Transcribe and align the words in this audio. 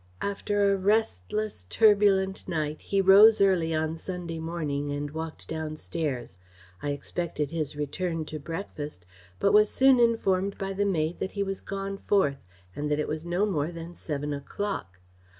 "After 0.23 0.73
a 0.73 0.77
restless 0.77 1.67
turbulent 1.69 2.47
night, 2.47 2.81
he 2.81 3.01
rose 3.01 3.39
early 3.39 3.71
on 3.75 3.95
Sunday 3.95 4.39
morning 4.39 4.91
and 4.91 5.11
walked 5.11 5.47
down 5.47 5.75
stairs. 5.75 6.39
I 6.81 6.89
expected 6.89 7.51
his 7.51 7.75
return 7.75 8.25
to 8.25 8.39
breakfast, 8.39 9.05
but 9.37 9.53
was 9.53 9.69
soon 9.69 9.99
informed 9.99 10.57
by 10.57 10.73
the 10.73 10.85
maid 10.85 11.19
that 11.19 11.33
he 11.33 11.43
was 11.43 11.61
gone 11.61 11.99
forth, 11.99 12.41
and 12.75 12.89
that 12.89 12.97
it 12.97 13.07
was 13.07 13.27
no 13.27 13.45
more 13.45 13.71
than 13.71 13.93
seven 13.93 14.33
o'clock. 14.33 15.01